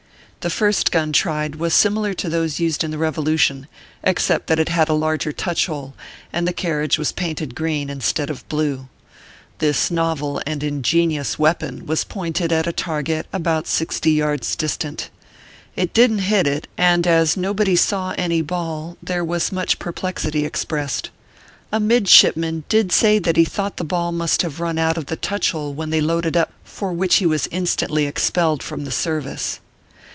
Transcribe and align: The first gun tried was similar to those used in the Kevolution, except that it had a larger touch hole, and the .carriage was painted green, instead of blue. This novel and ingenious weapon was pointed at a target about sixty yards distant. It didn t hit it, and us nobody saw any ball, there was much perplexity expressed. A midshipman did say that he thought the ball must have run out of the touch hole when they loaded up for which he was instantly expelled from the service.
The 0.43 0.49
first 0.49 0.91
gun 0.91 1.13
tried 1.13 1.57
was 1.57 1.71
similar 1.71 2.15
to 2.15 2.27
those 2.27 2.59
used 2.59 2.83
in 2.83 2.89
the 2.89 2.97
Kevolution, 2.97 3.67
except 4.03 4.47
that 4.47 4.57
it 4.57 4.69
had 4.69 4.89
a 4.89 4.93
larger 4.93 5.31
touch 5.31 5.67
hole, 5.67 5.93
and 6.33 6.47
the 6.47 6.51
.carriage 6.51 6.97
was 6.97 7.11
painted 7.11 7.53
green, 7.53 7.91
instead 7.91 8.31
of 8.31 8.49
blue. 8.49 8.89
This 9.59 9.91
novel 9.91 10.41
and 10.47 10.63
ingenious 10.63 11.37
weapon 11.37 11.85
was 11.85 12.03
pointed 12.03 12.51
at 12.51 12.65
a 12.65 12.73
target 12.73 13.27
about 13.31 13.67
sixty 13.67 14.13
yards 14.13 14.55
distant. 14.55 15.11
It 15.75 15.93
didn 15.93 16.17
t 16.17 16.23
hit 16.23 16.47
it, 16.47 16.67
and 16.75 17.05
us 17.07 17.37
nobody 17.37 17.75
saw 17.75 18.15
any 18.17 18.41
ball, 18.41 18.97
there 18.99 19.23
was 19.23 19.51
much 19.51 19.77
perplexity 19.77 20.43
expressed. 20.43 21.11
A 21.71 21.79
midshipman 21.79 22.63
did 22.67 22.91
say 22.91 23.19
that 23.19 23.37
he 23.37 23.45
thought 23.45 23.77
the 23.77 23.83
ball 23.83 24.11
must 24.11 24.41
have 24.41 24.59
run 24.59 24.79
out 24.79 24.97
of 24.97 25.05
the 25.05 25.17
touch 25.17 25.51
hole 25.51 25.71
when 25.75 25.91
they 25.91 26.01
loaded 26.01 26.35
up 26.35 26.51
for 26.63 26.91
which 26.93 27.17
he 27.17 27.27
was 27.27 27.45
instantly 27.51 28.07
expelled 28.07 28.63
from 28.63 28.85
the 28.85 28.91
service. 28.91 29.59